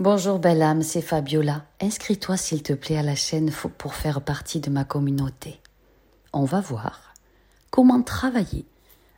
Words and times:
Bonjour 0.00 0.38
belle 0.38 0.62
âme, 0.62 0.82
c'est 0.82 1.02
Fabiola. 1.02 1.64
Inscris-toi 1.80 2.36
s'il 2.36 2.62
te 2.62 2.72
plaît 2.72 2.98
à 2.98 3.02
la 3.02 3.16
chaîne 3.16 3.50
pour 3.78 3.94
faire 3.94 4.20
partie 4.20 4.60
de 4.60 4.70
ma 4.70 4.84
communauté. 4.84 5.58
On 6.32 6.44
va 6.44 6.60
voir 6.60 7.14
comment 7.70 8.00
travailler 8.02 8.64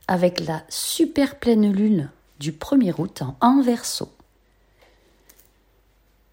avec 0.09 0.41
la 0.41 0.63
super 0.71 1.39
pleine 1.39 1.71
lune 1.71 2.11
du 2.39 2.53
1er 2.53 2.99
août 2.99 3.23
en 3.43 3.61
verso. 3.61 4.11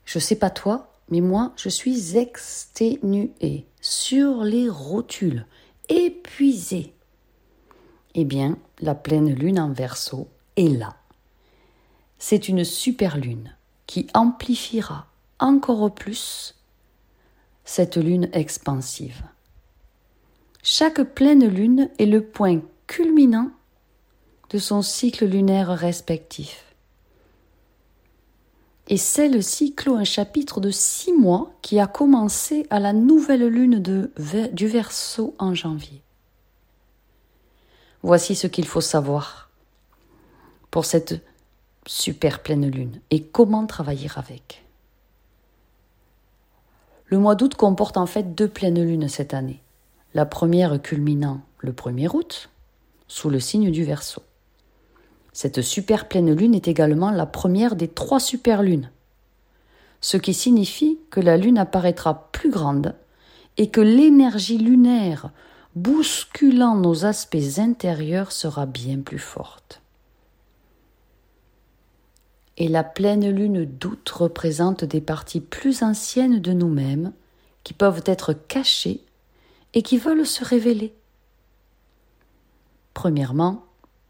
Je 0.06 0.18
sais 0.18 0.38
pas 0.38 0.50
toi, 0.50 0.94
mais 1.10 1.20
moi 1.20 1.52
je 1.58 1.68
suis 1.68 2.18
exténuée, 2.18 3.66
sur 3.82 4.46
les 4.46 4.70
rotules, 4.70 5.46
épuisée. 5.90 6.94
Eh 8.16 8.24
bien, 8.24 8.58
la 8.80 8.96
pleine 8.96 9.34
lune 9.34 9.60
en 9.60 9.74
verso 9.74 10.30
est 10.56 10.70
là. 10.70 10.96
C'est 12.18 12.48
une 12.48 12.64
super 12.64 13.18
lune 13.18 13.57
qui 13.88 14.08
amplifiera 14.14 15.08
encore 15.40 15.94
plus 15.94 16.56
cette 17.64 17.98
lune 17.98 18.30
expansive. 18.34 19.24
Chaque 20.62 21.02
pleine 21.02 21.48
lune 21.48 21.90
est 21.98 22.06
le 22.06 22.24
point 22.24 22.62
culminant 22.88 23.52
de 24.50 24.58
son 24.58 24.82
cycle 24.82 25.26
lunaire 25.26 25.70
respectif. 25.70 26.64
Et 28.90 28.98
celle-ci 28.98 29.76
clôt 29.76 29.96
un 29.96 30.06
chapitre 30.06 30.62
de 30.62 30.72
six 30.72 31.12
mois 31.12 31.52
qui 31.62 31.80
a 31.80 31.88
commencé 31.88 32.66
à 32.70 32.80
la 32.80 32.94
nouvelle 32.94 33.48
lune 33.48 33.82
du 33.82 34.68
Verseau 34.68 35.36
en 35.40 35.54
janvier. 35.54 36.02
Voici 38.02 38.36
ce 38.36 38.48
qu'il 38.48 38.66
faut 38.66 38.82
savoir 38.82 39.50
pour 40.72 40.86
cette 40.86 41.22
super 41.88 42.44
pleine 42.44 42.70
lune 42.70 43.00
et 43.12 43.24
comment 43.24 43.66
travailler 43.66 44.10
avec? 44.16 44.64
Le 47.06 47.18
mois 47.18 47.36
d'août 47.36 47.56
comporte 47.56 47.98
en 47.98 48.06
fait 48.06 48.36
deux 48.36 48.50
pleines 48.50 48.84
lunes 48.84 49.08
cette 49.08 49.34
année. 49.34 49.62
La 50.14 50.26
première 50.26 50.82
culminant 50.82 51.42
le 51.60 51.72
1er 51.72 52.14
août, 52.14 52.50
sous 53.08 53.30
le 53.30 53.40
signe 53.40 53.72
du 53.72 53.84
Verseau. 53.84 54.22
Cette 55.32 55.62
super 55.62 56.08
pleine 56.08 56.34
lune 56.34 56.56
est 56.56 56.68
également 56.68 57.12
la 57.12 57.26
première 57.26 57.76
des 57.76 57.88
trois 57.88 58.20
super 58.20 58.62
lunes, 58.62 58.92
ce 60.02 60.18
qui 60.18 60.34
signifie 60.34 61.00
que 61.10 61.20
la 61.20 61.38
lune 61.38 61.58
apparaîtra 61.58 62.30
plus 62.32 62.50
grande 62.50 62.96
et 63.58 63.70
que 63.70 63.82
l'énergie 63.82 64.58
lunaire 64.58 65.32
bousculant 65.76 66.76
nos 66.76 67.06
aspects 67.06 67.60
intérieurs 67.60 68.32
sera 68.32 68.66
bien 68.66 69.00
plus 69.00 69.20
forte 69.20 69.82
et 72.58 72.68
la 72.68 72.84
pleine 72.84 73.30
lune 73.30 73.66
d'août 73.66 74.10
représente 74.10 74.84
des 74.84 75.02
parties 75.02 75.42
plus 75.42 75.84
anciennes 75.84 76.40
de 76.40 76.54
nous-mêmes 76.54 77.14
qui 77.64 77.74
peuvent 77.74 78.04
être 78.06 78.34
cachées 78.34 79.02
et 79.74 79.84
qui 79.84 79.98
veulent 79.98 80.26
se 80.26 80.44
révéler. 80.44 80.94
Premièrement, 82.94 83.64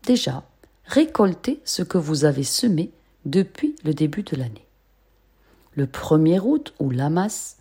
déjà, 0.05 0.43
récoltez 0.85 1.59
ce 1.65 1.83
que 1.83 1.97
vous 1.97 2.23
avez 2.23 2.43
semé 2.43 2.91
depuis 3.25 3.75
le 3.83 3.93
début 3.93 4.23
de 4.23 4.37
l'année. 4.37 4.65
Le 5.73 5.85
1er 5.85 6.39
août 6.39 6.73
ou 6.79 6.91
masse 6.91 7.57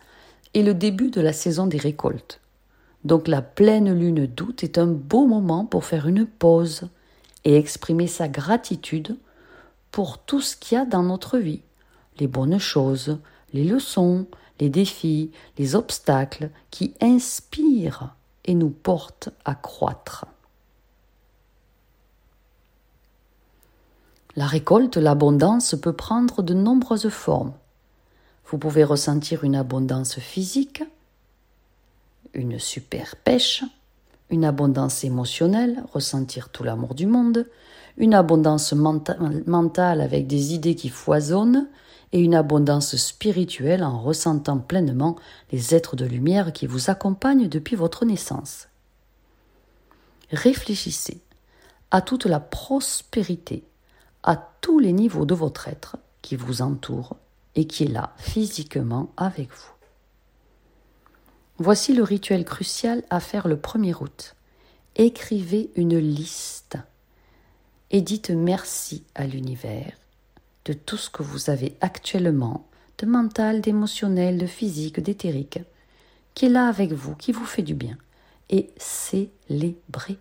est 0.54 0.62
le 0.62 0.72
début 0.72 1.10
de 1.10 1.20
la 1.20 1.32
saison 1.32 1.66
des 1.66 1.78
récoltes. 1.78 2.40
Donc 3.04 3.28
la 3.28 3.42
pleine 3.42 3.92
lune 3.92 4.26
d'août 4.26 4.62
est 4.62 4.78
un 4.78 4.86
beau 4.86 5.26
moment 5.26 5.64
pour 5.64 5.84
faire 5.84 6.06
une 6.06 6.26
pause 6.26 6.88
et 7.44 7.56
exprimer 7.56 8.06
sa 8.06 8.28
gratitude 8.28 9.16
pour 9.97 10.19
tout 10.19 10.42
ce 10.42 10.56
qu'il 10.56 10.77
y 10.77 10.78
a 10.78 10.84
dans 10.84 11.02
notre 11.02 11.39
vie, 11.39 11.62
les 12.19 12.27
bonnes 12.27 12.58
choses, 12.58 13.19
les 13.55 13.64
leçons, 13.64 14.27
les 14.61 14.69
défis, 14.69 15.30
les 15.56 15.75
obstacles 15.75 16.50
qui 16.70 16.92
inspirent 17.00 18.14
et 18.44 18.53
nous 18.55 18.69
portent 18.69 19.30
à 19.47 19.55
croître. 19.55 20.26
La 24.34 24.44
récolte, 24.44 24.98
l'abondance 24.98 25.75
peut 25.81 25.94
prendre 25.94 26.43
de 26.43 26.53
nombreuses 26.53 27.09
formes. 27.09 27.54
Vous 28.50 28.59
pouvez 28.59 28.84
ressentir 28.84 29.44
une 29.44 29.56
abondance 29.56 30.19
physique, 30.19 30.84
une 32.34 32.59
super 32.59 33.16
pêche, 33.16 33.65
une 34.31 34.44
abondance 34.44 35.04
émotionnelle, 35.04 35.84
ressentir 35.92 36.48
tout 36.48 36.64
l'amour 36.64 36.94
du 36.94 37.06
monde, 37.06 37.47
une 37.97 38.14
abondance 38.14 38.72
mentale 38.72 40.00
avec 40.00 40.26
des 40.26 40.54
idées 40.54 40.75
qui 40.75 40.88
foisonnent, 40.88 41.69
et 42.12 42.20
une 42.20 42.34
abondance 42.34 42.97
spirituelle 42.97 43.82
en 43.82 44.00
ressentant 44.00 44.59
pleinement 44.59 45.16
les 45.53 45.75
êtres 45.75 45.97
de 45.97 46.04
lumière 46.04 46.53
qui 46.53 46.66
vous 46.66 46.88
accompagnent 46.91 47.48
depuis 47.48 47.76
votre 47.76 48.04
naissance. 48.04 48.69
Réfléchissez 50.31 51.20
à 51.91 52.00
toute 52.00 52.26
la 52.26 52.41
prospérité, 52.41 53.64
à 54.22 54.37
tous 54.60 54.78
les 54.78 54.93
niveaux 54.93 55.26
de 55.26 55.34
votre 55.34 55.69
être 55.69 55.97
qui 56.22 56.37
vous 56.37 56.62
entoure 56.62 57.16
et 57.54 57.66
qui 57.66 57.84
est 57.84 57.93
là 57.93 58.14
physiquement 58.16 59.10
avec 59.16 59.50
vous. 59.50 59.75
Voici 61.59 61.94
le 61.94 62.03
rituel 62.03 62.44
crucial 62.44 63.03
à 63.09 63.19
faire 63.19 63.49
le 63.49 63.56
1er 63.56 63.94
août. 64.03 64.34
Écrivez 64.94 65.71
une 65.75 65.97
liste 65.97 66.77
et 67.91 68.03
dites 68.03 68.28
merci 68.28 69.05
à 69.15 69.27
l'univers 69.27 69.97
de 70.67 70.75
tout 70.75 70.99
ce 70.99 71.09
que 71.09 71.22
vous 71.22 71.49
avez 71.49 71.75
actuellement, 71.81 72.67
de 72.99 73.06
mental, 73.06 73.62
d'émotionnel, 73.62 74.37
de 74.37 74.47
physique, 74.47 75.00
d'éthérique, 75.00 75.61
qui 76.34 76.47
est 76.47 76.50
là 76.50 76.69
avec 76.69 76.93
vous, 76.93 77.15
qui 77.15 77.33
vous 77.33 77.47
fait 77.47 77.62
du 77.62 77.75
bien, 77.75 77.97
et 78.50 78.69
célébrez. 78.77 80.19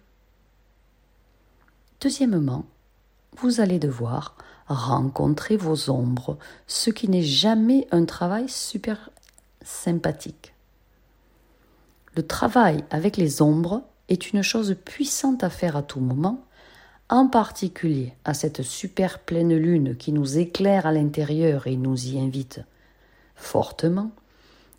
Deuxièmement, 1.99 2.65
vous 3.37 3.59
allez 3.59 3.79
devoir 3.79 4.37
rencontrer 4.67 5.57
vos 5.57 5.89
ombres, 5.89 6.37
ce 6.67 6.91
qui 6.91 7.09
n'est 7.09 7.23
jamais 7.23 7.87
un 7.91 8.05
travail 8.05 8.47
super 8.47 9.09
sympathique. 9.63 10.54
Le 12.15 12.25
travail 12.25 12.83
avec 12.91 13.17
les 13.17 13.41
ombres 13.41 13.83
est 14.07 14.31
une 14.31 14.41
chose 14.41 14.75
puissante 14.85 15.43
à 15.43 15.49
faire 15.49 15.75
à 15.75 15.83
tout 15.83 15.99
moment, 15.99 16.45
en 17.09 17.27
particulier 17.27 18.13
à 18.23 18.33
cette 18.33 18.61
super 18.61 19.19
pleine 19.19 19.55
lune 19.55 19.95
qui 19.97 20.11
nous 20.11 20.37
éclaire 20.37 20.85
à 20.85 20.91
l'intérieur 20.91 21.67
et 21.67 21.75
nous 21.75 22.07
y 22.07 22.19
invite 22.19 22.61
fortement, 23.35 24.11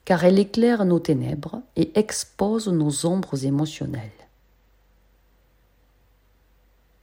car 0.05 0.25
elle 0.25 0.39
éclaire 0.39 0.85
nos 0.85 1.01
ténèbres 1.01 1.61
et 1.77 1.99
expose 1.99 2.69
nos 2.69 3.07
ombres 3.07 3.45
émotionnelles. 3.45 4.11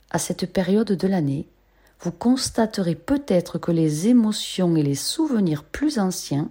À 0.09 0.19
cette 0.19 0.51
période 0.51 0.91
de 0.91 1.07
l'année, 1.07 1.47
vous 1.99 2.11
constaterez 2.11 2.95
peut-être 2.95 3.59
que 3.59 3.71
les 3.71 4.07
émotions 4.07 4.75
et 4.75 4.83
les 4.83 4.95
souvenirs 4.95 5.63
plus 5.63 5.99
anciens 5.99 6.49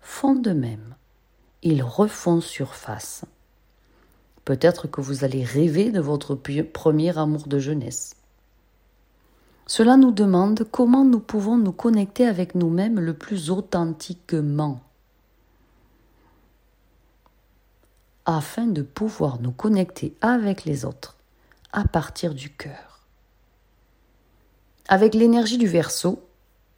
font 0.00 0.34
de 0.34 0.52
même. 0.52 0.95
Ils 1.68 1.82
refont 1.82 2.40
surface 2.40 3.24
Peut-être 4.44 4.86
que 4.86 5.00
vous 5.00 5.24
allez 5.24 5.42
rêver 5.42 5.90
de 5.90 5.98
votre 5.98 6.36
premier 6.36 7.18
amour 7.18 7.48
de 7.48 7.58
jeunesse. 7.58 8.14
Cela 9.66 9.96
nous 9.96 10.12
demande 10.12 10.62
comment 10.70 11.04
nous 11.04 11.18
pouvons 11.18 11.56
nous 11.56 11.72
connecter 11.72 12.24
avec 12.24 12.54
nous-mêmes 12.54 13.00
le 13.00 13.14
plus 13.14 13.50
authentiquement 13.50 14.78
afin 18.26 18.68
de 18.68 18.82
pouvoir 18.82 19.40
nous 19.40 19.50
connecter 19.50 20.14
avec 20.20 20.66
les 20.66 20.84
autres 20.84 21.16
à 21.72 21.82
partir 21.82 22.32
du 22.32 22.50
cœur. 22.50 23.00
Avec 24.86 25.14
l'énergie 25.14 25.58
du 25.58 25.66
verso, 25.66 26.22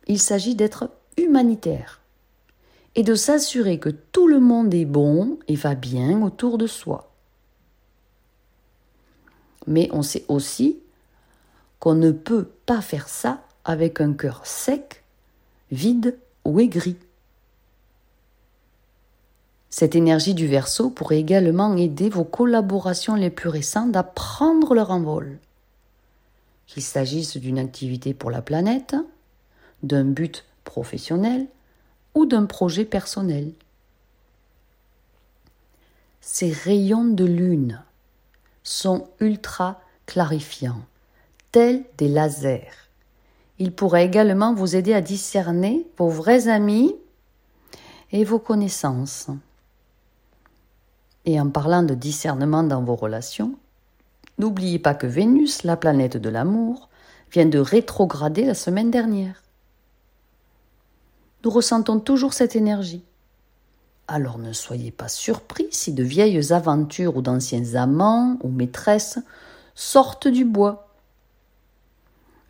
il 0.06 0.19
s'agit 0.19 0.55
d'être 0.55 0.88
humanitaire 1.19 2.00
et 2.99 3.03
de 3.03 3.15
s'assurer 3.15 3.79
que 3.79 3.89
tout 3.89 4.27
le 4.29 4.41
monde 4.41 4.75
est 4.75 4.85
bon 4.85 5.39
et 5.49 5.55
va 5.55 5.75
bien 5.75 6.21
autour 6.21 6.59
de 6.59 6.67
soi 6.67 7.09
mais 9.69 9.89
on 9.93 10.03
sait 10.03 10.25
aussi 10.29 10.81
qu'on 11.79 11.95
ne 11.95 12.11
peut 12.11 12.49
pas 12.67 12.81
faire 12.81 13.09
ça 13.09 13.45
avec 13.65 14.00
un 14.00 14.15
cœur 14.15 14.45
sec, 14.45 15.05
vide 15.71 16.19
ou 16.45 16.59
aigri. 16.59 16.97
Cette 19.71 19.95
énergie 19.95 20.35
du 20.35 20.47
verso 20.47 20.89
pourrait 20.91 21.21
également 21.21 21.77
aider 21.77 22.09
vos 22.09 22.25
collaborations 22.25 23.15
les 23.15 23.31
plus 23.31 23.50
récentes 23.50 23.95
à 23.95 24.03
prendre 24.03 24.75
leur 24.75 24.91
envol. 24.91 25.39
Qu'il 26.67 26.83
s'agisse 26.83 27.37
d'une 27.37 27.59
activité 27.59 28.15
pour 28.15 28.31
la 28.31 28.43
planète, 28.43 28.97
d'un 29.83 30.05
but 30.05 30.47
professionnel 30.65 31.47
ou 32.14 32.26
d'un 32.26 32.46
projet 32.46 32.84
personnel. 32.84 33.52
Ces 36.20 36.52
rayons 36.52 37.05
de 37.05 37.25
lune 37.25 37.82
sont 38.62 39.08
ultra 39.20 39.81
clarifiants, 40.06 40.82
tels 41.52 41.84
des 41.96 42.08
lasers. 42.08 42.69
Il 43.58 43.72
pourrait 43.72 44.05
également 44.05 44.55
vous 44.55 44.76
aider 44.76 44.93
à 44.93 45.00
discerner 45.00 45.87
vos 45.96 46.08
vrais 46.08 46.49
amis 46.49 46.94
et 48.12 48.25
vos 48.25 48.38
connaissances. 48.38 49.28
Et 51.25 51.40
en 51.40 51.50
parlant 51.50 51.82
de 51.82 51.94
discernement 51.94 52.62
dans 52.62 52.82
vos 52.82 52.94
relations, 52.94 53.54
n'oubliez 54.38 54.78
pas 54.78 54.94
que 54.94 55.06
Vénus, 55.06 55.62
la 55.64 55.76
planète 55.76 56.16
de 56.16 56.28
l'amour, 56.28 56.88
vient 57.32 57.46
de 57.46 57.58
rétrograder 57.58 58.44
la 58.44 58.54
semaine 58.54 58.90
dernière. 58.90 59.43
Ressentons 61.49 61.99
toujours 61.99 62.35
cette 62.35 62.56
énergie. 62.56 63.03
Alors 64.06 64.39
ne 64.39 64.53
soyez 64.53 64.91
pas 64.91 65.09
surpris 65.09 65.69
si 65.71 65.93
de 65.93 66.03
vieilles 66.03 66.53
aventures 66.53 67.17
ou 67.17 67.23
d'anciens 67.23 67.75
amants 67.75 68.39
ou 68.43 68.49
maîtresses 68.49 69.19
sortent 69.75 70.29
du 70.29 70.45
bois. 70.45 70.89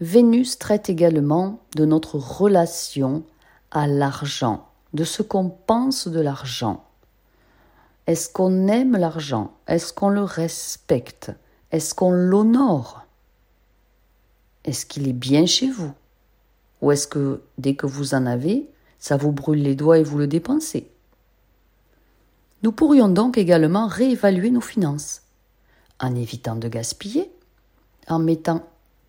Vénus 0.00 0.59
traite 0.59 0.89
également 0.89 1.61
de 1.77 1.85
notre 1.85 2.17
relation 2.17 3.25
à 3.71 3.87
l'argent, 3.87 4.69
de 4.95 5.05
ce 5.05 5.23
qu'on 5.23 5.49
pense 5.49 6.09
de 6.09 6.21
l'argent. 6.21 6.85
Est-ce 8.06 8.29
qu'on 8.31 8.69
aime 8.69 8.97
l'argent? 8.97 9.53
Est-ce 9.67 9.93
qu'on 9.93 10.09
le 10.09 10.23
respecte? 10.23 11.33
Est-ce 11.73 11.95
qu'on 11.95 12.11
l'honore? 12.11 13.03
Est-ce 14.65 14.87
qu'il 14.87 15.09
est 15.09 15.12
bien 15.12 15.47
chez 15.47 15.69
vous? 15.69 15.93
Ou 16.81 16.93
est-ce 16.93 17.06
que 17.06 17.43
dès 17.59 17.75
que 17.75 17.87
vous 17.87 18.15
en 18.15 18.27
avez, 18.27 18.69
ça 18.99 19.17
vous 19.17 19.33
brûle 19.33 19.62
les 19.62 19.75
doigts 19.75 19.99
et 19.99 20.03
vous 20.03 20.19
le 20.19 20.27
dépensez 20.27 20.91
nous 22.62 22.73
pourrions 22.73 23.09
donc 23.09 23.39
également 23.39 23.87
réévaluer 23.87 24.50
nos 24.50 24.61
finances, 24.61 25.23
en 26.00 26.15
évitant 26.17 26.56
de 26.56 26.67
gaspiller, 26.67 27.31
en 28.09 28.19
mettant 28.19 28.67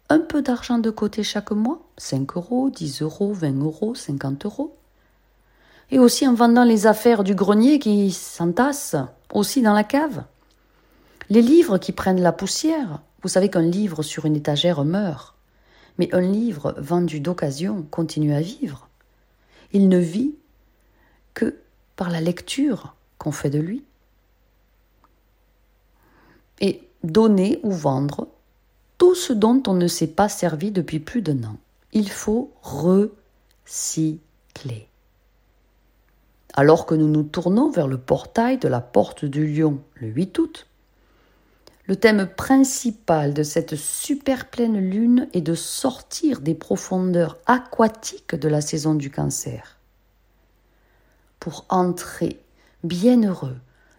un 0.10 0.20
peu 0.20 0.44
d'argent 0.44 0.78
de 0.78 0.92
côté 0.92 1.24
chaque 1.24 1.52
mois, 1.52 1.82
5 1.98 2.36
euros, 2.36 2.70
10 2.70 3.02
euros, 3.02 3.34
20 3.34 3.64
euros, 3.64 3.96
50 3.96 4.46
euros, 4.46 4.76
et 5.90 5.98
aussi 5.98 6.28
en 6.28 6.36
vendant 6.36 6.64
les 6.64 6.86
affaires 6.86 7.24
du 7.24 7.34
grenier 7.34 7.80
qui 7.80 8.12
s'entassent 8.12 8.96
aussi 9.34 9.64
dans 9.64 9.74
la 9.74 9.84
cave. 9.84 10.24
Les 11.32 11.42
livres 11.42 11.80
qui 11.80 11.92
prennent 11.92 12.22
la 12.22 12.32
poussière, 12.32 13.02
vous 13.24 13.30
savez 13.30 13.50
qu'un 13.50 13.62
livre 13.62 14.04
sur 14.04 14.26
une 14.26 14.36
étagère 14.36 14.86
meurt, 14.86 15.36
mais 15.98 16.14
un 16.14 16.22
livre 16.22 16.76
vendu 16.78 17.20
d'occasion 17.20 17.84
continue 17.90 18.34
à 18.34 18.42
vivre. 18.42 18.89
Il 19.72 19.90
ne 19.90 19.98
vit 19.98 20.36
que 21.34 21.60
par 21.96 22.10
la 22.10 22.22
lecture 22.22 22.96
qu'on 23.18 23.32
fait 23.32 23.50
de 23.50 23.60
lui. 23.60 23.84
Et 26.62 26.82
donner 27.04 27.60
ou 27.64 27.72
vendre 27.72 28.28
tout 28.98 29.16
ce 29.16 29.34
dont 29.34 29.64
on 29.68 29.74
ne 29.74 29.88
s'est 29.88 30.08
pas 30.08 30.30
servi 30.30 30.72
depuis 30.72 31.00
plus 31.00 31.22
d'un 31.22 31.44
an. 31.44 31.58
Il 31.94 32.10
faut 32.10 32.52
recycler. 32.62 34.10
Alors 36.54 36.86
que 36.86 36.96
nous 36.96 37.08
nous 37.08 37.24
tournons 37.24 37.70
vers 37.70 37.88
le 37.88 37.98
portail 37.98 38.58
de 38.58 38.68
la 38.68 38.82
porte 38.82 39.24
du 39.26 39.48
lion 39.48 39.80
le 39.96 40.08
8 40.08 40.40
août, 40.40 40.68
le 41.90 41.96
thème 41.96 42.28
principal 42.28 43.34
de 43.34 43.42
cette 43.42 43.76
super 43.76 44.52
pleine 44.52 44.78
lune 44.78 45.28
est 45.34 45.42
de 45.42 45.56
sortir 45.56 46.40
des 46.40 46.54
profondeurs 46.54 47.40
aquatiques 47.48 48.36
de 48.36 48.48
la 48.48 48.62
saison 48.62 48.94
du 48.94 49.10
cancer 49.10 49.80
pour 51.40 51.66
entrer 51.70 52.40
bienheureux 52.84 53.58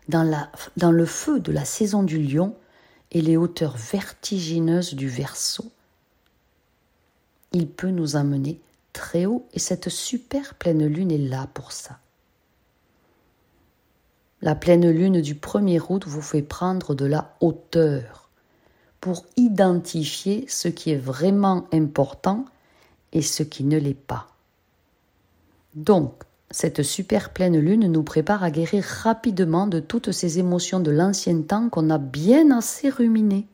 dans, 0.08 0.46
dans 0.76 0.92
le 0.92 1.04
feu 1.04 1.40
de 1.40 1.50
la 1.50 1.64
saison 1.64 2.04
du 2.04 2.22
lion 2.22 2.54
et 3.10 3.22
les 3.22 3.36
hauteurs 3.36 3.76
vertigineuses 3.76 4.94
du 4.94 5.08
verso. 5.08 5.72
Il 7.50 7.66
peut 7.66 7.90
nous 7.90 8.14
amener 8.14 8.60
très 8.92 9.26
haut 9.26 9.48
et 9.52 9.58
cette 9.58 9.88
super 9.88 10.54
pleine 10.54 10.86
lune 10.86 11.10
est 11.10 11.18
là 11.18 11.48
pour 11.54 11.72
ça. 11.72 11.98
La 14.42 14.54
pleine 14.54 14.88
lune 14.88 15.20
du 15.20 15.34
1er 15.34 15.80
août 15.88 16.04
vous 16.06 16.22
fait 16.22 16.42
prendre 16.42 16.94
de 16.94 17.04
la 17.04 17.36
hauteur 17.40 18.30
pour 19.00 19.26
identifier 19.36 20.46
ce 20.48 20.68
qui 20.68 20.90
est 20.90 20.98
vraiment 20.98 21.66
important 21.72 22.44
et 23.12 23.22
ce 23.22 23.42
qui 23.42 23.64
ne 23.64 23.78
l'est 23.78 23.94
pas. 23.94 24.28
Donc, 25.74 26.14
cette 26.50 26.82
super 26.82 27.32
pleine 27.32 27.58
lune 27.58 27.86
nous 27.86 28.02
prépare 28.02 28.42
à 28.42 28.50
guérir 28.50 28.82
rapidement 28.82 29.66
de 29.66 29.78
toutes 29.78 30.10
ces 30.10 30.38
émotions 30.38 30.80
de 30.80 30.90
l'ancien 30.90 31.42
temps 31.42 31.68
qu'on 31.68 31.90
a 31.90 31.98
bien 31.98 32.50
assez 32.50 32.88
ruminées. 32.88 33.46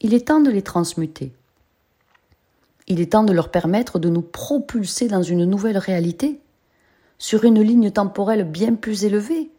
Il 0.00 0.14
est 0.14 0.28
temps 0.28 0.40
de 0.40 0.50
les 0.50 0.62
transmuter. 0.62 1.32
Il 2.86 3.00
est 3.00 3.12
temps 3.12 3.24
de 3.24 3.32
leur 3.32 3.50
permettre 3.50 3.98
de 3.98 4.08
nous 4.08 4.22
propulser 4.22 5.08
dans 5.08 5.22
une 5.22 5.44
nouvelle 5.44 5.78
réalité, 5.78 6.40
sur 7.18 7.44
une 7.44 7.60
ligne 7.60 7.90
temporelle 7.90 8.44
bien 8.44 8.74
plus 8.74 9.04
élevée. 9.04 9.50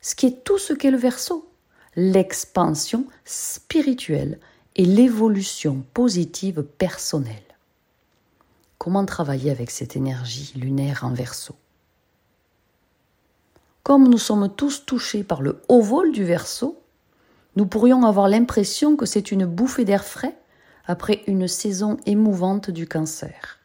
Ce 0.00 0.14
qui 0.14 0.26
est 0.26 0.44
tout 0.44 0.58
ce 0.58 0.72
qu'est 0.72 0.90
le 0.90 0.96
verso, 0.96 1.48
l'expansion 1.96 3.06
spirituelle 3.24 4.38
et 4.76 4.84
l'évolution 4.84 5.84
positive 5.94 6.62
personnelle. 6.62 7.34
Comment 8.78 9.04
travailler 9.04 9.50
avec 9.50 9.70
cette 9.70 9.96
énergie 9.96 10.52
lunaire 10.54 11.02
en 11.02 11.12
verso? 11.12 11.56
Comme 13.82 14.08
nous 14.08 14.18
sommes 14.18 14.48
tous 14.54 14.84
touchés 14.84 15.24
par 15.24 15.42
le 15.42 15.62
haut 15.68 15.80
vol 15.80 16.12
du 16.12 16.24
verso, 16.24 16.80
nous 17.56 17.66
pourrions 17.66 18.04
avoir 18.04 18.28
l'impression 18.28 18.96
que 18.96 19.06
c'est 19.06 19.32
une 19.32 19.46
bouffée 19.46 19.84
d'air 19.84 20.04
frais 20.04 20.36
après 20.86 21.22
une 21.26 21.48
saison 21.48 21.96
émouvante 22.04 22.70
du 22.70 22.86
cancer, 22.86 23.58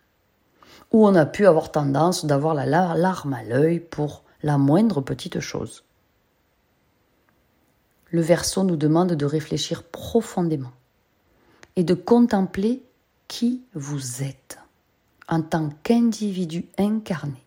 où 0.92 1.08
on 1.08 1.16
a 1.16 1.26
pu 1.26 1.46
avoir 1.46 1.72
tendance 1.72 2.26
d'avoir 2.26 2.54
la 2.54 2.66
larme 2.66 3.34
à 3.34 3.44
l'œil 3.44 3.80
pour 3.80 4.24
la 4.44 4.58
moindre 4.58 5.02
petite 5.02 5.40
chose. 5.40 5.84
Le 8.10 8.22
verso 8.22 8.64
nous 8.64 8.76
demande 8.76 9.14
de 9.14 9.26
réfléchir 9.26 9.84
profondément 9.84 10.74
et 11.76 11.84
de 11.84 11.94
contempler 11.94 12.84
qui 13.28 13.64
vous 13.74 14.24
êtes 14.24 14.60
en 15.30 15.42
tant 15.42 15.70
qu'individu 15.84 16.66
incarné 16.78 17.42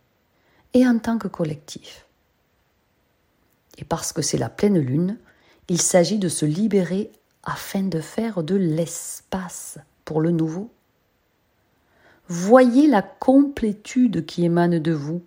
et 0.72 0.86
en 0.86 0.98
tant 0.98 1.18
que 1.18 1.28
collectif. 1.28 2.06
Et 3.76 3.84
parce 3.84 4.12
que 4.12 4.22
c'est 4.22 4.38
la 4.38 4.48
pleine 4.48 4.78
lune, 4.78 5.18
il 5.68 5.80
s'agit 5.80 6.18
de 6.18 6.28
se 6.28 6.46
libérer 6.46 7.12
afin 7.42 7.82
de 7.82 8.00
faire 8.00 8.42
de 8.42 8.54
l'espace 8.54 9.78
pour 10.04 10.20
le 10.20 10.30
nouveau. 10.30 10.70
Voyez 12.28 12.86
la 12.86 13.02
complétude 13.02 14.24
qui 14.24 14.44
émane 14.44 14.78
de 14.78 14.92
vous 14.92 15.22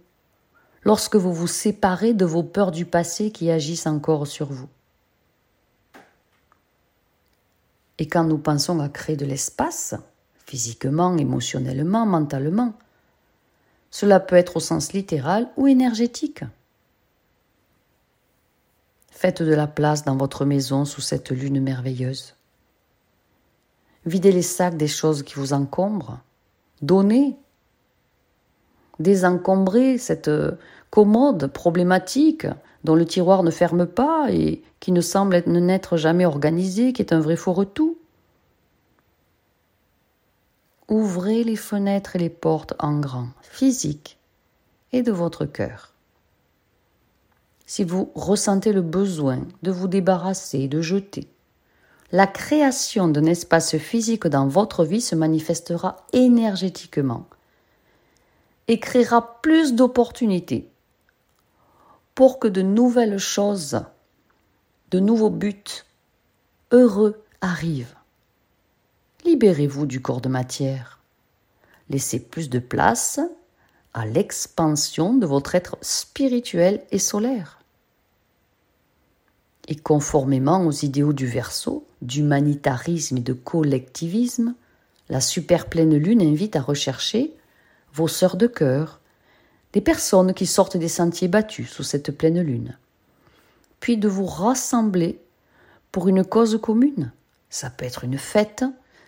lorsque 0.84 1.16
vous 1.16 1.34
vous 1.34 1.48
séparez 1.48 2.14
de 2.14 2.26
vos 2.26 2.44
peurs 2.44 2.72
du 2.72 2.86
passé 2.86 3.32
qui 3.32 3.52
agissent 3.52 3.88
encore 3.88 4.26
sur 4.26 4.52
vous. 4.52 4.70
Et 8.00 8.08
quand 8.08 8.24
nous 8.24 8.38
pensons 8.38 8.80
à 8.80 8.90
créer 8.90 9.16
de 9.16 9.26
l'espace, 9.26 9.96
physiquement, 10.48 11.18
émotionnellement, 11.18 12.06
mentalement. 12.06 12.74
Cela 13.92 14.20
peut 14.20 14.36
être 14.36 14.58
au 14.58 14.60
sens 14.60 14.94
littéral 14.94 15.50
ou 15.58 15.68
énergétique. 15.68 16.44
Faites 19.12 19.42
de 19.42 19.54
la 19.54 19.68
place 19.68 20.06
dans 20.06 20.16
votre 20.16 20.46
maison 20.46 20.86
sous 20.86 21.02
cette 21.02 21.32
lune 21.32 21.62
merveilleuse. 21.62 22.36
Videz 24.06 24.32
les 24.32 24.42
sacs 24.42 24.78
des 24.78 24.88
choses 24.88 25.24
qui 25.24 25.34
vous 25.36 25.54
encombrent. 25.54 26.20
Donnez. 26.82 27.38
Désencombrez 29.00 29.98
cette 29.98 30.32
commode 30.90 31.48
problématique 31.48 32.48
dont 32.84 32.96
le 32.96 33.06
tiroir 33.06 33.44
ne 33.44 33.52
ferme 33.52 33.86
pas 33.86 34.28
et 34.32 34.64
qui 34.80 34.92
ne 34.92 35.02
semble 35.02 35.44
ne 35.46 35.60
n'être 35.60 35.98
jamais 35.98 36.26
organisé, 36.26 36.94
qui 36.94 37.02
est 37.02 37.14
un 37.14 37.20
vrai 37.20 37.36
fourre-tout. 37.36 37.98
Ouvrez 40.88 41.44
les 41.44 41.58
fenêtres 41.58 42.16
et 42.16 42.20
les 42.20 42.30
portes 42.30 42.74
en 42.80 43.00
grand, 43.00 43.28
physique, 43.42 44.18
et 44.94 45.02
de 45.02 45.12
votre 45.12 45.46
cœur. 45.46 45.94
Si 47.66 47.84
vous 47.84 48.10
ressentez 48.16 48.72
le 48.72 48.82
besoin 48.82 49.42
de 49.64 49.72
vous 49.72 49.90
débarrasser, 49.90 50.70
de 50.70 50.80
jeter, 50.80 51.28
la 52.12 52.28
création 52.28 53.08
d'un 53.08 53.26
espace 53.26 53.78
physique 53.78 54.28
dans 54.28 54.48
votre 54.48 54.86
vie 54.86 55.02
se 55.02 55.16
manifestera 55.16 56.06
énergétiquement 56.14 57.28
et 58.68 58.80
créera 58.80 59.42
plus 59.42 59.74
d'opportunités 59.74 60.70
pour 62.16 62.40
que 62.40 62.48
de 62.48 62.62
nouvelles 62.62 63.20
choses, 63.20 63.82
de 64.92 65.00
nouveaux 65.00 65.30
buts 65.30 65.86
heureux 66.72 67.22
arrivent. 67.42 67.96
Libérez-vous 69.26 69.86
du 69.86 70.02
corps 70.02 70.22
de 70.22 70.30
matière. 70.30 71.00
Laissez 71.90 72.20
plus 72.20 72.50
de 72.50 72.60
place 72.60 73.20
à 73.94 74.06
l'expansion 74.06 75.14
de 75.14 75.26
votre 75.26 75.56
être 75.56 75.78
spirituel 75.82 76.84
et 76.92 77.00
solaire. 77.00 77.57
Et 79.68 79.76
conformément 79.76 80.66
aux 80.66 80.72
idéaux 80.72 81.14
du 81.14 81.28
Verseau, 81.28 81.86
d'humanitarisme 82.02 83.18
et 83.18 83.22
de 83.22 83.34
collectivisme, 83.34 84.56
la 85.10 85.22
super 85.22 85.68
pleine 85.68 85.96
lune 85.96 86.22
invite 86.22 86.56
à 86.56 86.62
rechercher 86.62 87.34
vos 87.94 88.08
sœurs 88.08 88.38
de 88.38 88.48
cœur, 88.48 89.02
des 89.74 89.82
personnes 89.82 90.34
qui 90.34 90.46
sortent 90.46 90.78
des 90.78 90.88
sentiers 90.88 91.28
battus 91.28 91.70
sous 91.70 91.84
cette 91.84 92.12
pleine 92.12 92.42
lune, 92.42 92.78
puis 93.80 93.98
de 93.98 94.08
vous 94.08 94.26
rassembler 94.26 95.20
pour 95.92 96.08
une 96.08 96.24
cause 96.24 96.60
commune. 96.62 97.12
Ça 97.50 97.70
peut 97.70 97.86
être 97.86 98.04
une 98.04 98.18
fête, 98.18 98.64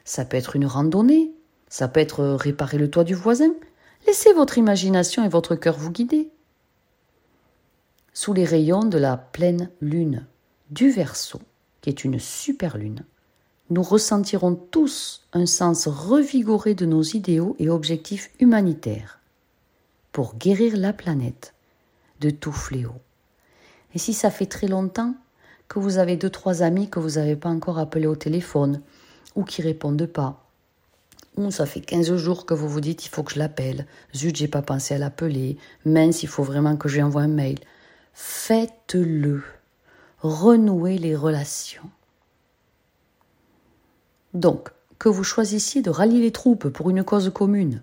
ça 0.06 0.26
peut 0.26 0.38
être 0.38 0.56
une 0.56 0.66
randonnée, 0.66 1.32
ça 1.70 1.88
peut 1.88 2.00
être 2.00 2.24
réparer 2.24 2.78
le 2.78 2.90
toit 2.90 3.04
du 3.04 3.14
voisin. 3.14 3.54
Laissez 4.08 4.34
votre 4.34 4.58
imagination 4.58 5.24
et 5.24 5.30
votre 5.30 5.56
cœur 5.56 5.78
vous 5.78 5.92
guider. 5.92 6.30
Sous 8.14 8.34
les 8.34 8.46
rayons 8.46 8.84
de 8.84 8.98
la 8.98 9.18
pleine 9.18 9.70
lune 9.82 10.26
du 10.70 10.90
Verseau, 10.90 11.42
qui 11.82 11.90
est 11.90 12.04
une 12.04 12.20
super 12.20 12.78
lune, 12.78 13.04
nous 13.70 13.84
ressentirons 13.84 14.56
tous 14.56 15.28
un 15.34 15.46
sens 15.46 15.88
revigoré 15.88 16.74
de 16.74 16.86
nos 16.86 17.04
idéaux 17.04 17.56
et 17.60 17.70
objectifs 17.70 18.32
humanitaires 18.40 19.20
pour 20.12 20.36
guérir 20.36 20.76
la 20.76 20.92
planète 20.92 21.54
de 22.20 22.30
tout 22.30 22.52
fléau. 22.52 22.96
Et 23.94 24.00
si 24.00 24.14
ça 24.14 24.32
fait 24.32 24.48
très 24.48 24.68
longtemps 24.68 25.16
que 25.68 25.80
vous 25.80 25.98
avez 25.98 26.18
deux, 26.18 26.30
trois 26.30 26.64
amis 26.64 26.90
que 26.90 27.00
vous 27.00 27.12
n'avez 27.12 27.36
pas 27.36 27.50
encore 27.50 27.78
appelés 27.78 28.08
au 28.08 28.16
téléphone 28.16 28.82
ou 29.36 29.44
qui 29.44 29.62
répondent 29.62 30.08
pas, 30.08 30.44
ou 31.38 31.52
ça 31.52 31.66
fait 31.66 31.82
15 31.82 32.16
jours 32.16 32.46
que 32.46 32.56
vous 32.56 32.68
vous 32.68 32.82
dites 32.82 33.06
il 33.06 33.10
faut 33.10 33.24
que 33.24 33.34
je 33.34 33.40
l'appelle, 33.40 33.86
zut, 34.16 34.36
j'ai 34.36 34.48
pas 34.48 34.64
pensé 34.64 34.96
à 34.96 34.98
l'appeler, 34.98 35.58
mince, 35.86 36.24
il 36.24 36.30
faut 36.30 36.44
vraiment 36.44 36.76
que 36.76 36.90
je 36.90 36.96
lui 36.96 37.04
envoie 37.04 37.22
un 37.22 37.28
mail. 37.28 37.60
Faites-le. 38.14 39.44
Renouez 40.22 40.98
les 40.98 41.16
relations. 41.16 41.90
Donc, 44.34 44.70
que 44.98 45.08
vous 45.08 45.24
choisissiez 45.24 45.82
de 45.82 45.90
rallier 45.90 46.20
les 46.20 46.34
troupes 46.34 46.68
pour 46.68 46.90
une 46.90 47.06
cause 47.06 47.32
commune 47.34 47.82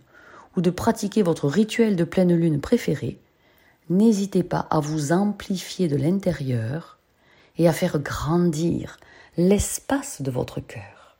ou 0.54 0.60
de 0.60 0.68
pratiquer 0.68 1.22
votre 1.22 1.48
rituel 1.48 1.96
de 1.96 2.04
pleine 2.04 2.34
lune 2.34 2.60
préféré, 2.60 3.18
n'hésitez 3.88 4.42
pas 4.42 4.66
à 4.70 4.80
vous 4.80 5.12
amplifier 5.12 5.88
de 5.88 5.96
l'intérieur 5.96 6.98
et 7.56 7.68
à 7.68 7.72
faire 7.72 7.98
grandir 7.98 8.98
l'espace 9.38 10.20
de 10.20 10.30
votre 10.30 10.60
cœur. 10.60 11.16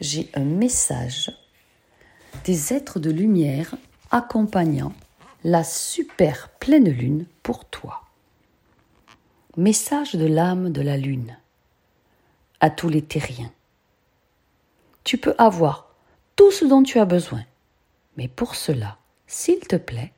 J'ai 0.00 0.30
un 0.34 0.44
message 0.44 1.32
des 2.44 2.74
êtres 2.74 3.00
de 3.00 3.10
lumière 3.10 3.74
accompagnant 4.10 4.92
la 5.44 5.64
super 5.64 6.50
pleine 6.60 6.90
lune 6.90 7.24
pour 7.42 7.64
toi. 7.64 8.02
Message 9.56 10.14
de 10.14 10.26
l'âme 10.26 10.70
de 10.70 10.80
la 10.80 10.96
lune 10.96 11.36
à 12.60 12.70
tous 12.70 12.88
les 12.88 13.02
terriens. 13.02 13.50
Tu 15.02 15.18
peux 15.18 15.34
avoir 15.38 15.92
tout 16.36 16.52
ce 16.52 16.64
dont 16.64 16.84
tu 16.84 17.00
as 17.00 17.04
besoin, 17.04 17.42
mais 18.16 18.28
pour 18.28 18.54
cela, 18.54 18.98
s'il 19.26 19.58
te 19.58 19.74
plaît, 19.74 20.12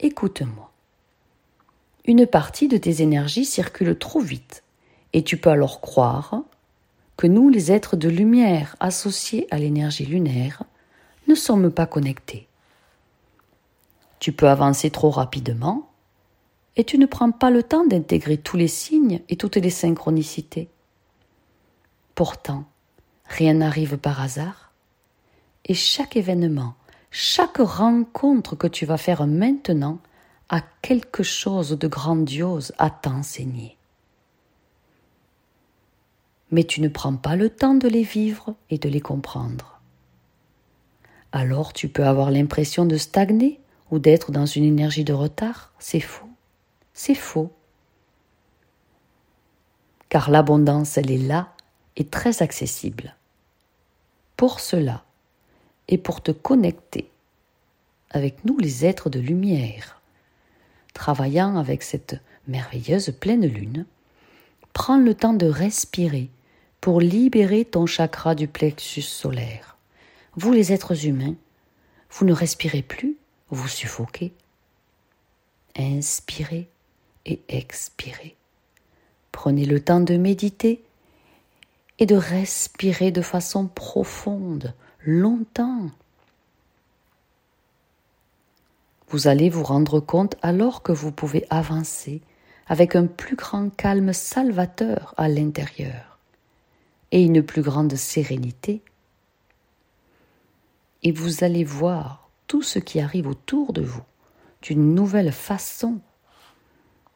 écoute-moi. 0.00 0.72
Une 2.04 2.26
partie 2.26 2.66
de 2.66 2.76
tes 2.76 3.02
énergies 3.02 3.44
circule 3.44 3.96
trop 3.96 4.20
vite, 4.20 4.64
et 5.12 5.22
tu 5.22 5.36
peux 5.36 5.50
alors 5.50 5.80
croire 5.80 6.42
que 7.16 7.28
nous, 7.28 7.50
les 7.50 7.70
êtres 7.70 7.94
de 7.94 8.08
lumière 8.08 8.74
associés 8.80 9.46
à 9.52 9.58
l'énergie 9.58 10.06
lunaire, 10.06 10.64
ne 11.28 11.36
sommes 11.36 11.70
pas 11.70 11.86
connectés. 11.86 12.48
Tu 14.18 14.32
peux 14.32 14.48
avancer 14.48 14.90
trop 14.90 15.10
rapidement, 15.10 15.91
et 16.76 16.84
tu 16.84 16.98
ne 16.98 17.06
prends 17.06 17.30
pas 17.30 17.50
le 17.50 17.62
temps 17.62 17.86
d'intégrer 17.86 18.38
tous 18.38 18.56
les 18.56 18.68
signes 18.68 19.20
et 19.28 19.36
toutes 19.36 19.56
les 19.56 19.70
synchronicités. 19.70 20.68
Pourtant, 22.14 22.64
rien 23.26 23.54
n'arrive 23.54 23.98
par 23.98 24.20
hasard, 24.20 24.72
et 25.64 25.74
chaque 25.74 26.16
événement, 26.16 26.74
chaque 27.10 27.58
rencontre 27.58 28.56
que 28.56 28.66
tu 28.66 28.86
vas 28.86 28.96
faire 28.96 29.26
maintenant 29.26 29.98
a 30.48 30.62
quelque 30.82 31.22
chose 31.22 31.70
de 31.70 31.88
grandiose 31.88 32.72
à 32.78 32.90
t'enseigner. 32.90 33.76
Mais 36.50 36.64
tu 36.64 36.80
ne 36.80 36.88
prends 36.88 37.16
pas 37.16 37.36
le 37.36 37.48
temps 37.48 37.74
de 37.74 37.88
les 37.88 38.02
vivre 38.02 38.54
et 38.68 38.78
de 38.78 38.88
les 38.88 39.00
comprendre. 39.00 39.80
Alors 41.32 41.72
tu 41.72 41.88
peux 41.88 42.04
avoir 42.04 42.30
l'impression 42.30 42.84
de 42.84 42.98
stagner 42.98 43.60
ou 43.90 43.98
d'être 43.98 44.32
dans 44.32 44.46
une 44.46 44.64
énergie 44.64 45.04
de 45.04 45.14
retard. 45.14 45.72
C'est 45.78 46.00
faux. 46.00 46.31
C'est 46.94 47.14
faux. 47.14 47.50
Car 50.08 50.30
l'abondance, 50.30 50.98
elle 50.98 51.10
est 51.10 51.18
là 51.18 51.52
est 51.96 52.10
très 52.10 52.42
accessible. 52.42 53.14
Pour 54.36 54.60
cela, 54.60 55.04
et 55.88 55.98
pour 55.98 56.22
te 56.22 56.30
connecter 56.30 57.10
avec 58.10 58.44
nous 58.44 58.58
les 58.58 58.86
êtres 58.86 59.10
de 59.10 59.20
lumière, 59.20 60.00
travaillant 60.94 61.56
avec 61.56 61.82
cette 61.82 62.20
merveilleuse 62.46 63.12
pleine 63.18 63.46
lune, 63.46 63.86
prends 64.72 64.98
le 64.98 65.14
temps 65.14 65.34
de 65.34 65.46
respirer 65.46 66.30
pour 66.80 67.00
libérer 67.00 67.64
ton 67.64 67.86
chakra 67.86 68.34
du 68.34 68.48
plexus 68.48 69.02
solaire. 69.02 69.76
Vous 70.34 70.52
les 70.52 70.72
êtres 70.72 71.06
humains, 71.06 71.34
vous 72.10 72.24
ne 72.24 72.32
respirez 72.32 72.82
plus, 72.82 73.16
vous 73.50 73.68
suffoquez. 73.68 74.32
Inspirez 75.76 76.68
et 77.26 77.40
expirez. 77.48 78.36
Prenez 79.30 79.64
le 79.64 79.80
temps 79.80 80.00
de 80.00 80.16
méditer 80.16 80.84
et 81.98 82.06
de 82.06 82.16
respirer 82.16 83.10
de 83.10 83.22
façon 83.22 83.66
profonde, 83.66 84.74
longtemps. 85.04 85.90
Vous 89.08 89.28
allez 89.28 89.50
vous 89.50 89.62
rendre 89.62 90.00
compte 90.00 90.36
alors 90.42 90.82
que 90.82 90.92
vous 90.92 91.12
pouvez 91.12 91.46
avancer 91.50 92.22
avec 92.66 92.96
un 92.96 93.06
plus 93.06 93.36
grand 93.36 93.68
calme 93.70 94.12
salvateur 94.12 95.14
à 95.16 95.28
l'intérieur 95.28 96.18
et 97.10 97.22
une 97.22 97.42
plus 97.42 97.62
grande 97.62 97.94
sérénité. 97.94 98.82
Et 101.02 101.12
vous 101.12 101.44
allez 101.44 101.64
voir 101.64 102.30
tout 102.46 102.62
ce 102.62 102.78
qui 102.78 103.00
arrive 103.00 103.26
autour 103.26 103.72
de 103.72 103.82
vous 103.82 104.02
d'une 104.62 104.94
nouvelle 104.94 105.32
façon 105.32 106.00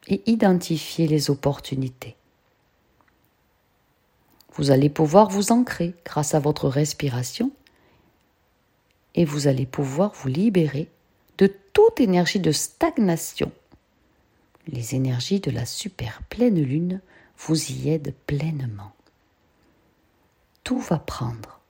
et 0.07 0.23
identifier 0.31 1.07
les 1.07 1.31
opportunités. 1.31 2.17
Vous 4.55 4.71
allez 4.71 4.89
pouvoir 4.89 5.29
vous 5.29 5.53
ancrer 5.53 5.95
grâce 6.05 6.35
à 6.35 6.41
votre 6.41 6.69
respiration 6.69 7.51
et 9.15 9.25
vous 9.25 9.49
allez 9.49 9.67
pouvoir 9.67 10.13
vous 10.15 10.29
libérer 10.29 10.91
de 11.39 11.47
toute 11.73 12.01
énergie 12.01 12.41
de 12.41 12.53
stagnation. 12.53 13.53
Les 14.67 14.95
énergies 14.95 15.41
de 15.41 15.51
la 15.51 15.67
super 15.67 16.23
pleine 16.31 16.63
lune 16.63 17.01
vous 17.39 17.71
y 17.71 17.91
aident 17.91 18.15
pleinement. 18.27 18.93
Tout 20.65 20.81
va 20.81 20.99
prendre 20.99 21.61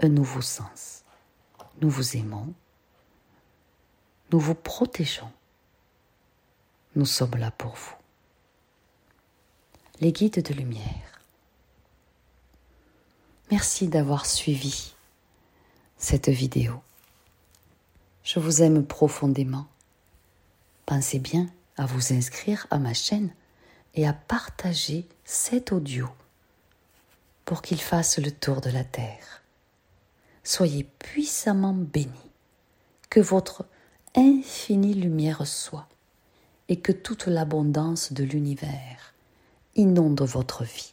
un 0.00 0.08
nouveau 0.08 0.42
sens. 0.42 1.04
Nous 1.80 1.88
vous 1.88 2.16
aimons. 2.16 2.52
Nous 4.30 4.40
vous 4.40 4.54
protégeons. 4.54 5.30
Nous 6.94 7.06
sommes 7.06 7.36
là 7.36 7.50
pour 7.50 7.74
vous. 7.74 7.94
Les 10.00 10.12
guides 10.12 10.42
de 10.42 10.52
lumière. 10.52 11.22
Merci 13.50 13.88
d'avoir 13.88 14.26
suivi 14.26 14.92
cette 15.96 16.28
vidéo. 16.28 16.82
Je 18.24 18.40
vous 18.40 18.62
aime 18.62 18.84
profondément. 18.84 19.66
Pensez 20.84 21.18
bien 21.18 21.48
à 21.78 21.86
vous 21.86 22.12
inscrire 22.12 22.66
à 22.70 22.78
ma 22.78 22.92
chaîne 22.92 23.32
et 23.94 24.06
à 24.06 24.12
partager 24.12 25.06
cet 25.24 25.72
audio 25.72 26.10
pour 27.46 27.62
qu'il 27.62 27.80
fasse 27.80 28.18
le 28.18 28.32
tour 28.32 28.60
de 28.60 28.70
la 28.70 28.84
terre. 28.84 29.42
Soyez 30.44 30.84
puissamment 30.98 31.72
bénis, 31.72 32.30
que 33.08 33.20
votre 33.20 33.64
infinie 34.14 34.94
lumière 34.94 35.46
soit 35.46 35.88
et 36.72 36.80
que 36.80 36.90
toute 36.90 37.26
l'abondance 37.26 38.14
de 38.14 38.24
l'univers 38.24 39.12
inonde 39.74 40.22
votre 40.22 40.64
vie. 40.64 40.91